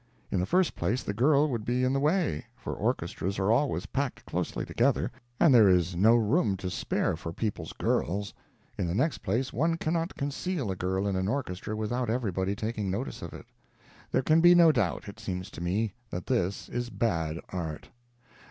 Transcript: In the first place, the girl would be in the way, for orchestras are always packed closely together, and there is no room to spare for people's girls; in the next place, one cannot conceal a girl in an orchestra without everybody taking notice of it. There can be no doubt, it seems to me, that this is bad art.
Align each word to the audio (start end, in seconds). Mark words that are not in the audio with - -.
In 0.31 0.39
the 0.39 0.47
first 0.47 0.75
place, 0.75 1.03
the 1.03 1.13
girl 1.13 1.47
would 1.51 1.63
be 1.63 1.83
in 1.83 1.93
the 1.93 1.99
way, 1.99 2.47
for 2.55 2.73
orchestras 2.73 3.37
are 3.37 3.51
always 3.51 3.85
packed 3.85 4.25
closely 4.25 4.65
together, 4.65 5.11
and 5.39 5.53
there 5.53 5.69
is 5.69 5.95
no 5.95 6.15
room 6.15 6.57
to 6.57 6.71
spare 6.71 7.15
for 7.15 7.31
people's 7.31 7.71
girls; 7.73 8.33
in 8.79 8.87
the 8.87 8.95
next 8.95 9.19
place, 9.19 9.53
one 9.53 9.77
cannot 9.77 10.15
conceal 10.15 10.71
a 10.71 10.75
girl 10.75 11.05
in 11.05 11.15
an 11.15 11.27
orchestra 11.27 11.75
without 11.75 12.09
everybody 12.09 12.55
taking 12.55 12.89
notice 12.89 13.21
of 13.21 13.31
it. 13.31 13.45
There 14.11 14.23
can 14.23 14.41
be 14.41 14.55
no 14.55 14.71
doubt, 14.71 15.07
it 15.07 15.19
seems 15.19 15.51
to 15.51 15.61
me, 15.61 15.93
that 16.09 16.25
this 16.25 16.67
is 16.67 16.89
bad 16.89 17.37
art. 17.49 17.89